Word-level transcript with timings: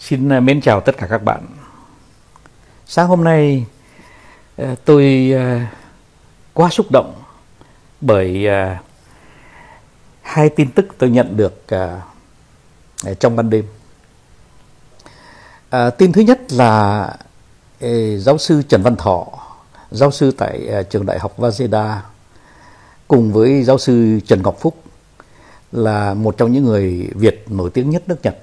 Xin 0.00 0.28
à, 0.32 0.40
mến 0.40 0.60
chào 0.60 0.80
tất 0.80 0.96
cả 0.96 1.06
các 1.06 1.24
bạn. 1.24 1.46
Sáng 2.86 3.08
hôm 3.08 3.24
nay 3.24 3.66
à, 4.56 4.74
tôi 4.84 5.32
à, 5.36 5.72
quá 6.54 6.70
xúc 6.70 6.86
động 6.90 7.22
bởi 8.00 8.46
hai 10.22 10.48
tin 10.48 10.70
tức 10.70 10.86
tôi 10.98 11.10
nhận 11.10 11.36
được 11.36 11.64
trong 13.20 13.36
ban 13.36 13.50
đêm. 13.50 13.64
Tin 15.98 16.12
thứ 16.12 16.20
nhất 16.20 16.40
là 16.52 17.16
giáo 18.18 18.38
sư 18.38 18.62
Trần 18.68 18.82
Văn 18.82 18.96
Thọ, 18.96 19.26
giáo 19.90 20.10
sư 20.10 20.30
tại 20.38 20.68
trường 20.90 21.06
đại 21.06 21.18
học 21.18 21.40
Waseda 21.40 21.96
cùng 23.08 23.32
với 23.32 23.62
giáo 23.62 23.78
sư 23.78 24.20
Trần 24.26 24.42
Ngọc 24.42 24.56
Phúc 24.60 24.82
là 25.72 26.14
một 26.14 26.36
trong 26.36 26.52
những 26.52 26.64
người 26.64 27.10
Việt 27.14 27.44
nổi 27.48 27.70
tiếng 27.70 27.90
nhất 27.90 28.02
nước 28.06 28.16
Nhật 28.22 28.38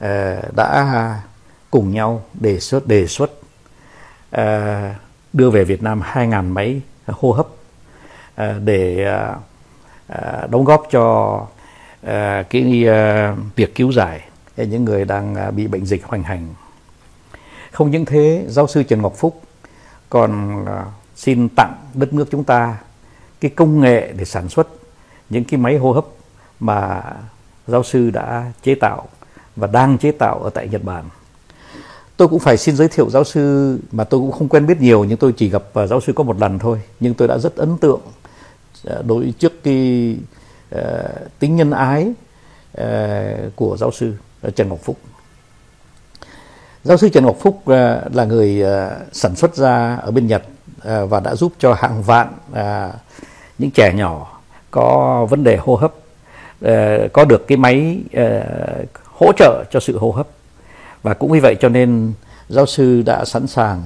Ờ, 0.00 0.40
đã 0.56 1.20
cùng 1.70 1.92
nhau 1.92 2.22
đề 2.40 2.60
xuất 2.60 2.86
đề 2.86 3.06
xuất 3.06 3.30
ờ, 4.30 4.94
đưa 5.32 5.50
về 5.50 5.64
Việt 5.64 5.82
Nam 5.82 6.02
2.000 6.12 6.52
máy 6.52 6.80
hô 7.06 7.32
hấp 7.32 7.46
ờ, 8.34 8.58
để 8.64 9.06
đóng 10.50 10.64
góp 10.64 10.86
cho 10.90 11.46
cái 12.50 12.84
việc 13.56 13.74
cứu 13.74 13.92
giải 13.92 14.20
những 14.56 14.84
người 14.84 15.04
đang 15.04 15.56
bị 15.56 15.66
bệnh 15.66 15.86
dịch 15.86 16.04
hoành 16.04 16.22
hành. 16.22 16.54
Không 17.72 17.90
những 17.90 18.04
thế, 18.04 18.44
giáo 18.48 18.66
sư 18.66 18.82
Trần 18.82 19.02
Ngọc 19.02 19.14
Phúc 19.16 19.42
còn 20.10 20.64
xin 21.16 21.48
tặng 21.48 21.74
đất 21.94 22.12
nước 22.12 22.28
chúng 22.30 22.44
ta 22.44 22.76
cái 23.40 23.50
công 23.50 23.80
nghệ 23.80 24.12
để 24.16 24.24
sản 24.24 24.48
xuất 24.48 24.68
những 25.30 25.44
cái 25.44 25.60
máy 25.60 25.76
hô 25.76 25.92
hấp 25.92 26.04
mà 26.60 27.02
giáo 27.66 27.82
sư 27.82 28.10
đã 28.10 28.52
chế 28.62 28.74
tạo 28.74 29.08
và 29.56 29.66
đang 29.66 29.98
chế 29.98 30.12
tạo 30.12 30.38
ở 30.42 30.50
tại 30.50 30.68
Nhật 30.68 30.84
Bản. 30.84 31.04
Tôi 32.16 32.28
cũng 32.28 32.38
phải 32.38 32.56
xin 32.56 32.76
giới 32.76 32.88
thiệu 32.88 33.10
giáo 33.10 33.24
sư 33.24 33.78
mà 33.92 34.04
tôi 34.04 34.20
cũng 34.20 34.32
không 34.32 34.48
quen 34.48 34.66
biết 34.66 34.80
nhiều 34.80 35.04
nhưng 35.04 35.18
tôi 35.18 35.32
chỉ 35.36 35.50
gặp 35.50 35.62
à, 35.74 35.86
giáo 35.86 36.00
sư 36.00 36.12
có 36.12 36.24
một 36.24 36.40
lần 36.40 36.58
thôi 36.58 36.80
nhưng 37.00 37.14
tôi 37.14 37.28
đã 37.28 37.38
rất 37.38 37.56
ấn 37.56 37.78
tượng 37.78 38.00
à, 38.86 38.96
đối 39.06 39.34
trước 39.38 39.62
cái 39.64 40.16
uh, 40.74 40.80
tính 41.38 41.56
nhân 41.56 41.70
ái 41.70 42.12
uh, 42.80 43.56
của 43.56 43.76
giáo 43.76 43.90
sư 43.90 44.14
Trần 44.54 44.68
Ngọc 44.68 44.78
Phúc. 44.82 44.96
Giáo 46.84 46.96
sư 46.96 47.08
Trần 47.08 47.24
Ngọc 47.24 47.36
Phúc 47.40 47.56
uh, 47.56 47.66
là 48.14 48.24
người 48.24 48.62
uh, 48.62 48.92
sản 49.12 49.36
xuất 49.36 49.56
ra 49.56 49.96
ở 49.96 50.10
bên 50.10 50.26
Nhật 50.26 50.42
uh, 50.76 51.10
và 51.10 51.20
đã 51.20 51.34
giúp 51.34 51.52
cho 51.58 51.74
hàng 51.74 52.02
vạn 52.02 52.32
uh, 52.52 52.94
những 53.58 53.70
trẻ 53.70 53.92
nhỏ 53.94 54.40
có 54.70 55.26
vấn 55.30 55.44
đề 55.44 55.56
hô 55.56 55.76
hấp 55.76 55.92
uh, 56.64 57.12
có 57.12 57.24
được 57.24 57.46
cái 57.46 57.58
máy 57.58 58.00
uh, 58.20 58.88
hỗ 59.20 59.32
trợ 59.32 59.64
cho 59.70 59.80
sự 59.80 59.98
hô 59.98 60.10
hấp. 60.10 60.28
Và 61.02 61.14
cũng 61.14 61.30
vì 61.30 61.40
vậy 61.40 61.56
cho 61.60 61.68
nên 61.68 62.12
giáo 62.48 62.66
sư 62.66 63.02
đã 63.02 63.24
sẵn 63.24 63.46
sàng 63.46 63.82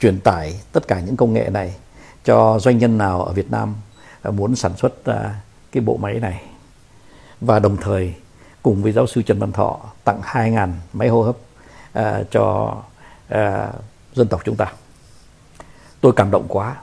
truyền 0.00 0.20
tải 0.20 0.60
tất 0.72 0.88
cả 0.88 1.00
những 1.00 1.16
công 1.16 1.32
nghệ 1.32 1.48
này 1.52 1.74
cho 2.24 2.58
doanh 2.58 2.78
nhân 2.78 2.98
nào 2.98 3.22
ở 3.22 3.32
Việt 3.32 3.50
Nam 3.50 3.74
muốn 4.32 4.56
sản 4.56 4.72
xuất 4.76 4.94
cái 5.72 5.80
bộ 5.84 5.96
máy 5.96 6.14
này. 6.14 6.42
Và 7.40 7.58
đồng 7.58 7.76
thời 7.76 8.14
cùng 8.62 8.82
với 8.82 8.92
giáo 8.92 9.06
sư 9.06 9.22
Trần 9.22 9.38
Văn 9.38 9.52
Thọ 9.52 9.78
tặng 10.04 10.20
2.000 10.22 10.72
máy 10.92 11.08
hô 11.08 11.22
hấp 11.22 11.36
uh, 11.98 12.30
cho 12.30 12.76
uh, 13.34 13.74
dân 14.14 14.28
tộc 14.28 14.40
chúng 14.44 14.56
ta. 14.56 14.72
Tôi 16.00 16.12
cảm 16.16 16.30
động 16.30 16.44
quá. 16.48 16.76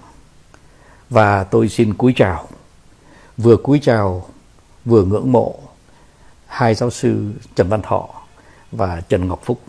Và 1.09 1.43
tôi 1.43 1.69
xin 1.69 1.93
cúi 1.93 2.13
chào 2.15 2.47
vừa 3.37 3.57
cúi 3.57 3.79
chào 3.83 4.25
vừa 4.85 5.05
ngưỡng 5.05 5.31
mộ 5.31 5.59
hai 6.51 6.75
giáo 6.75 6.89
sư 6.89 7.31
Trần 7.55 7.69
Văn 7.69 7.81
Thọ 7.81 8.09
và 8.71 9.01
Trần 9.09 9.27
Ngọc 9.27 9.39
Phúc. 9.43 9.61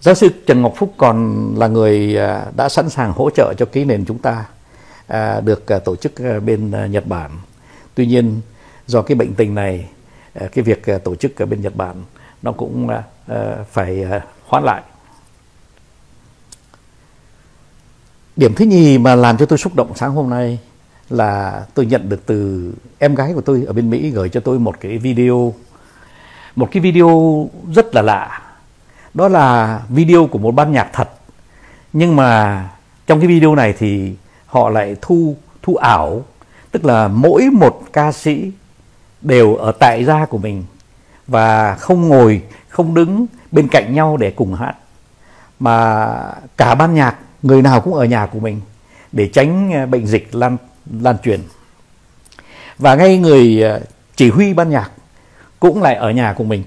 Giáo 0.00 0.14
sư 0.14 0.28
Trần 0.46 0.62
Ngọc 0.62 0.72
Phúc 0.76 0.94
còn 0.96 1.46
là 1.58 1.68
người 1.68 2.16
à, 2.16 2.46
đã 2.56 2.68
sẵn 2.68 2.88
sàng 2.88 3.12
hỗ 3.12 3.30
trợ 3.30 3.54
cho 3.58 3.66
ký 3.66 3.84
nền 3.84 4.04
chúng 4.04 4.18
ta 4.18 4.44
à, 5.06 5.40
được 5.40 5.72
à, 5.72 5.78
tổ 5.78 5.96
chức 5.96 6.12
bên 6.44 6.90
Nhật 6.92 7.06
Bản. 7.06 7.30
Tuy 7.94 8.06
nhiên 8.06 8.40
do 8.86 9.02
cái 9.02 9.14
bệnh 9.14 9.34
tình 9.34 9.54
này, 9.54 9.88
cái 10.34 10.64
việc 10.64 10.82
tổ 11.04 11.14
chức 11.14 11.36
ở 11.36 11.46
bên 11.46 11.62
Nhật 11.62 11.76
Bản 11.76 12.04
nó 12.42 12.52
cũng 12.52 12.88
phải 13.70 14.06
hoãn 14.46 14.64
lại. 14.64 14.82
Điểm 18.36 18.54
thứ 18.54 18.64
nhì 18.64 18.98
mà 18.98 19.14
làm 19.14 19.38
cho 19.38 19.46
tôi 19.46 19.58
xúc 19.58 19.74
động 19.74 19.92
sáng 19.96 20.12
hôm 20.12 20.30
nay 20.30 20.58
là 21.12 21.64
tôi 21.74 21.86
nhận 21.86 22.08
được 22.08 22.26
từ 22.26 22.72
em 22.98 23.14
gái 23.14 23.32
của 23.34 23.40
tôi 23.40 23.64
ở 23.66 23.72
bên 23.72 23.90
Mỹ 23.90 24.10
gửi 24.10 24.28
cho 24.28 24.40
tôi 24.40 24.58
một 24.58 24.80
cái 24.80 24.98
video. 24.98 25.54
Một 26.56 26.68
cái 26.72 26.80
video 26.80 27.48
rất 27.74 27.94
là 27.94 28.02
lạ. 28.02 28.42
Đó 29.14 29.28
là 29.28 29.80
video 29.88 30.26
của 30.26 30.38
một 30.38 30.50
ban 30.50 30.72
nhạc 30.72 30.88
thật. 30.92 31.08
Nhưng 31.92 32.16
mà 32.16 32.68
trong 33.06 33.20
cái 33.20 33.28
video 33.28 33.54
này 33.54 33.74
thì 33.78 34.16
họ 34.46 34.68
lại 34.68 34.96
thu 35.00 35.36
thu 35.62 35.74
ảo. 35.74 36.24
Tức 36.70 36.84
là 36.84 37.08
mỗi 37.08 37.50
một 37.52 37.82
ca 37.92 38.12
sĩ 38.12 38.52
đều 39.20 39.54
ở 39.54 39.72
tại 39.72 40.04
gia 40.04 40.26
của 40.26 40.38
mình 40.38 40.64
và 41.26 41.74
không 41.74 42.08
ngồi, 42.08 42.42
không 42.68 42.94
đứng 42.94 43.26
bên 43.50 43.68
cạnh 43.68 43.94
nhau 43.94 44.16
để 44.16 44.30
cùng 44.30 44.54
hát. 44.54 44.74
Mà 45.60 46.08
cả 46.56 46.74
ban 46.74 46.94
nhạc, 46.94 47.16
người 47.42 47.62
nào 47.62 47.80
cũng 47.80 47.94
ở 47.94 48.04
nhà 48.04 48.26
của 48.26 48.40
mình 48.40 48.60
để 49.12 49.30
tránh 49.32 49.72
à, 49.72 49.86
bệnh 49.86 50.06
dịch 50.06 50.34
lan 50.34 50.56
lan 51.00 51.16
truyền. 51.22 51.40
Và 52.78 52.94
ngay 52.94 53.18
người 53.18 53.62
ờ, 53.62 53.80
chỉ 54.16 54.30
huy 54.30 54.54
ban 54.54 54.70
nhạc 54.70 54.90
cũng 55.60 55.82
lại 55.82 55.94
ở 55.94 56.10
nhà 56.10 56.32
của 56.32 56.44
mình. 56.44 56.64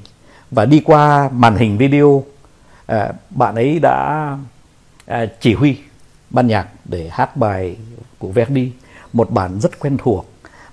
Và 0.52 0.66
đi 0.66 0.81
qua 0.86 1.30
màn 1.34 1.56
hình 1.56 1.78
video 1.78 2.24
ờ, 2.86 3.14
bạn 3.30 3.56
ấy 3.56 3.80
đã 3.80 4.30
ờ, 5.06 5.26
chỉ 5.40 5.53
huy 5.53 5.78
ban 6.30 6.48
nhạc 6.48 6.68
để 6.86 7.09
hát 7.12 7.38
bài 7.38 7.76
của 8.20 8.28
Verdi, 8.28 8.72
một 9.14 9.31
bản 9.31 9.59
rất 9.59 9.80
quen 9.80 9.98
thuộc 9.98 10.26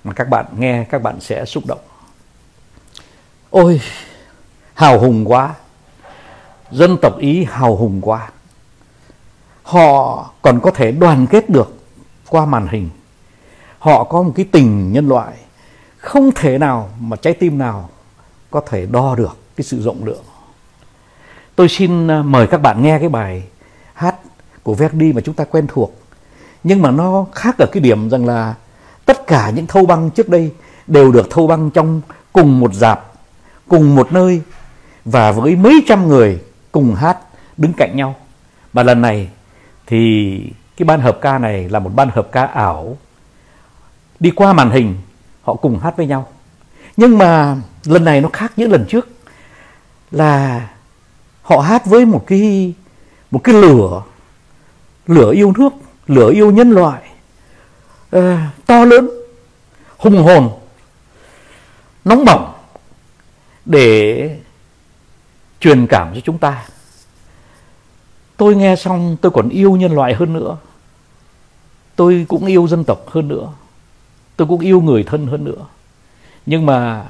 mà 0.04 0.12
các 0.12 0.28
bạn 0.28 0.46
nghe, 0.58 0.84
các 0.90 1.02
bạn 1.02 1.20
sẽ 1.20 1.44
xúc 1.44 1.66
động. 1.66 1.80
Ôi, 3.50 3.80
hào 4.74 4.98
hùng 4.98 5.24
quá. 5.24 5.54
Dân 6.70 6.96
tộc 7.02 7.18
ý 7.18 7.44
hào 7.44 7.76
hùng 7.76 8.00
quá. 8.00 8.30
Họ 9.62 10.30
còn 10.42 10.60
có 10.60 10.70
thể 10.70 10.92
đoàn 10.92 11.26
kết 11.26 11.50
được 11.50 11.78
qua 12.28 12.46
màn 12.46 12.68
hình 12.68 12.90
họ 13.82 14.04
có 14.04 14.22
một 14.22 14.32
cái 14.36 14.46
tình 14.52 14.92
nhân 14.92 15.08
loại 15.08 15.34
không 15.98 16.30
thể 16.34 16.58
nào 16.58 16.90
mà 17.00 17.16
trái 17.16 17.34
tim 17.34 17.58
nào 17.58 17.88
có 18.50 18.60
thể 18.68 18.86
đo 18.86 19.14
được 19.14 19.36
cái 19.56 19.64
sự 19.64 19.82
rộng 19.82 20.04
lượng. 20.04 20.22
Tôi 21.56 21.68
xin 21.68 22.08
ờ, 22.08 22.22
mời 22.22 22.46
các 22.46 22.58
bạn 22.58 22.82
nghe 22.82 22.98
cái 22.98 23.08
bài 23.08 23.42
hát 23.94 24.16
của 24.62 24.74
Verdi 24.74 25.12
mà 25.12 25.20
chúng 25.20 25.34
ta 25.34 25.44
quen 25.44 25.66
thuộc, 25.68 25.94
nhưng 26.64 26.82
mà 26.82 26.90
nó 26.90 27.26
khác 27.32 27.58
ở 27.58 27.66
cái 27.72 27.80
điểm 27.80 28.10
rằng 28.10 28.26
là 28.26 28.54
tất 29.04 29.26
cả 29.26 29.50
những 29.50 29.66
thâu 29.66 29.86
băng 29.86 30.10
trước 30.10 30.28
đây 30.28 30.52
đều 30.86 31.12
được 31.12 31.30
thâu 31.30 31.46
băng 31.46 31.70
trong 31.70 32.00
cùng 32.32 32.60
một 32.60 32.74
dạp, 32.74 33.12
cùng 33.68 33.94
một 33.94 34.12
nơi 34.12 34.40
và 35.04 35.32
với 35.32 35.56
mấy 35.56 35.84
trăm 35.86 36.08
người 36.08 36.40
cùng 36.72 36.94
hát 36.94 37.18
đứng 37.56 37.72
cạnh 37.72 37.96
nhau. 37.96 38.14
Mà 38.72 38.82
lần 38.82 39.00
này 39.00 39.28
thì 39.86 40.38
cái 40.76 40.86
ban 40.86 41.00
hợp 41.00 41.18
ca 41.20 41.38
này 41.38 41.68
là 41.68 41.78
một 41.78 41.90
ban 41.94 42.08
hợp 42.08 42.28
ca 42.32 42.46
ảo 42.46 42.96
đi 44.22 44.30
qua 44.30 44.52
màn 44.52 44.70
hình 44.70 44.96
họ 45.42 45.54
cùng 45.54 45.78
hát 45.78 45.96
với 45.96 46.06
nhau. 46.06 46.28
Nhưng 46.96 47.18
mà 47.18 47.56
lần 47.84 48.04
này 48.04 48.20
nó 48.20 48.28
khác 48.32 48.52
những 48.56 48.70
lần 48.70 48.84
trước. 48.88 49.08
Là 50.10 50.68
họ 51.42 51.58
hát 51.58 51.86
với 51.86 52.06
một 52.06 52.24
cái 52.26 52.74
một 53.30 53.40
cái 53.44 53.54
lửa 53.54 54.02
lửa 55.06 55.32
yêu 55.32 55.52
nước 55.58 55.72
lửa 56.06 56.30
yêu 56.30 56.50
nhân 56.50 56.70
loại 56.70 57.02
uh, 58.16 58.22
to 58.66 58.84
lớn 58.84 59.10
hùng 59.98 60.22
hồn 60.22 60.50
nóng 62.04 62.24
bỏng 62.24 62.52
để 63.64 64.38
truyền 65.60 65.86
cảm 65.86 66.14
cho 66.14 66.20
chúng 66.20 66.38
ta. 66.38 66.64
Tôi 68.36 68.56
nghe 68.56 68.76
xong 68.76 69.16
tôi 69.20 69.32
còn 69.32 69.48
yêu 69.48 69.76
nhân 69.76 69.92
loại 69.92 70.14
hơn 70.14 70.32
nữa. 70.32 70.56
Tôi 71.96 72.26
cũng 72.28 72.46
yêu 72.46 72.68
dân 72.68 72.84
tộc 72.84 73.08
hơn 73.08 73.28
nữa 73.28 73.52
tôi 74.42 74.48
cũng 74.48 74.60
yêu 74.60 74.80
người 74.80 75.02
thân 75.02 75.26
hơn 75.26 75.44
nữa. 75.44 75.66
Nhưng 76.46 76.66
mà 76.66 77.04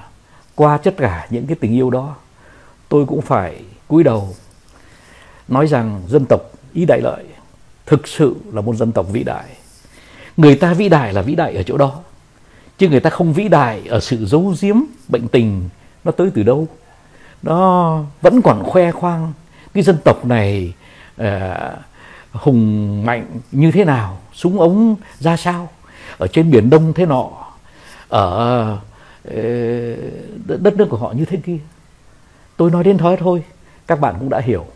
qua 0.54 0.78
tất 0.78 0.94
cả 0.96 1.26
những 1.30 1.46
cái 1.46 1.56
tình 1.60 1.74
yêu 1.74 1.90
đó 1.90 2.14
tôi 2.88 3.06
cũng 3.06 3.22
phải 3.22 3.62
cúi 3.88 4.02
đầu 4.02 4.34
nói 5.48 5.66
rằng 5.66 6.02
dân 6.08 6.24
tộc 6.28 6.40
ý 6.72 6.84
đại 6.84 7.00
lợi 7.00 7.24
thực 7.86 8.08
sự 8.08 8.36
là 8.52 8.60
một 8.60 8.74
dân 8.74 8.92
tộc 8.92 9.06
vĩ 9.12 9.22
đại. 9.22 9.44
Người 10.36 10.56
ta 10.56 10.74
vĩ 10.74 10.88
đại 10.88 11.12
là 11.12 11.22
vĩ 11.22 11.34
đại 11.34 11.54
ở 11.54 11.62
chỗ 11.62 11.76
đó 11.76 12.00
chứ 12.78 12.88
người 12.88 13.00
ta 13.00 13.10
không 13.10 13.32
vĩ 13.32 13.48
đại 13.48 13.82
ở 13.88 14.00
sự 14.00 14.26
giấu 14.26 14.54
giếm 14.60 14.76
bệnh 15.08 15.28
tình 15.28 15.68
nó 16.04 16.12
tới 16.12 16.30
từ 16.34 16.42
đâu. 16.42 16.68
Nó 17.42 18.00
vẫn 18.22 18.42
còn 18.42 18.64
khoe 18.64 18.92
khoang 18.92 19.32
cái 19.74 19.82
dân 19.82 19.96
tộc 20.04 20.24
này 20.24 20.72
uh, 21.22 21.26
hùng 22.32 23.06
mạnh 23.06 23.26
như 23.52 23.70
thế 23.70 23.84
nào 23.84 24.18
súng 24.32 24.60
ống 24.60 24.96
ra 25.18 25.36
sao 25.36 25.68
ở 26.22 26.26
trên 26.26 26.50
biển 26.50 26.70
đông 26.70 26.92
thế 26.92 27.06
nọ, 27.06 27.30
ở 28.08 28.78
ờ, 29.24 29.34
đất 30.46 30.76
nước 30.76 30.86
của 30.90 30.96
họ 30.96 31.12
như 31.12 31.24
thế 31.24 31.38
kia. 31.44 31.58
Tôi 32.56 32.70
nói 32.70 32.84
đến 32.84 32.98
thói 32.98 33.16
thôi, 33.16 33.44
các 33.86 34.00
bạn 34.00 34.16
cũng 34.18 34.28
đã 34.28 34.40
hiểu. 34.40 34.66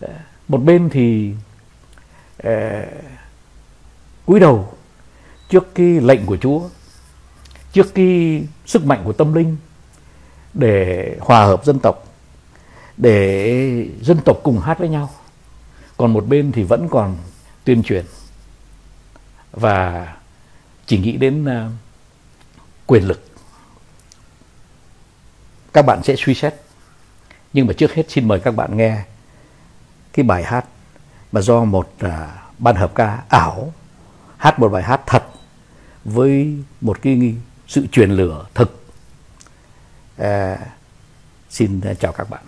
Ờ, 0.00 0.08
một 0.48 0.58
bên 0.58 0.90
thì 0.90 1.34
ờ, 2.38 2.86
cúi 4.26 4.40
đầu 4.40 4.72
trước 5.48 5.74
cái 5.74 5.86
lệnh 5.86 6.26
của 6.26 6.36
Chúa, 6.36 6.60
trước 7.72 7.94
cái 7.94 8.42
sức 8.66 8.84
mạnh 8.84 9.00
của 9.04 9.12
tâm 9.12 9.34
linh 9.34 9.56
để 10.54 11.16
hòa 11.20 11.44
hợp 11.44 11.64
dân 11.64 11.78
tộc, 11.78 12.04
để 12.96 13.88
dân 14.00 14.18
tộc 14.24 14.36
cùng 14.42 14.60
hát 14.60 14.78
với 14.78 14.88
nhau. 14.88 15.10
Còn 15.96 16.12
một 16.12 16.26
bên 16.28 16.52
thì 16.52 16.62
vẫn 16.62 16.88
còn 16.88 17.16
tuyên 17.64 17.82
truyền 17.82 18.04
và 19.52 20.14
chỉ 20.88 20.98
nghĩ 20.98 21.16
đến 21.16 21.44
uh, 21.44 21.72
quyền 22.86 23.04
lực. 23.04 23.24
Các 25.72 25.82
bạn 25.82 26.02
sẽ 26.02 26.14
suy 26.18 26.34
xét. 26.34 26.54
Nhưng 27.52 27.66
mà 27.66 27.72
trước 27.72 27.92
hết 27.92 28.10
xin 28.10 28.28
mời 28.28 28.40
các 28.40 28.50
bạn 28.50 28.76
nghe 28.76 29.04
cái 30.12 30.24
bài 30.24 30.44
hát 30.44 30.64
mà 31.32 31.40
do 31.40 31.64
một 31.64 31.92
uh, 32.06 32.10
ban 32.58 32.76
hợp 32.76 32.94
ca 32.94 33.22
ảo 33.28 33.72
hát 34.36 34.58
một 34.58 34.68
bài 34.68 34.82
hát 34.82 35.00
thật 35.06 35.24
với 36.04 36.56
một 36.80 37.02
cái 37.02 37.34
sự 37.66 37.86
truyền 37.92 38.10
lửa 38.10 38.46
thực. 38.54 38.84
Uh, 40.22 40.58
xin 41.50 41.80
chào 42.00 42.12
các 42.12 42.30
bạn. 42.30 42.42